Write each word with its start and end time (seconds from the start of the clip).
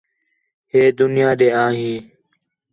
ہِے 0.71 0.81
دُنیا 0.99 1.29
ݙے 1.39 1.47
آ 1.63 1.65
ہے 1.77 1.93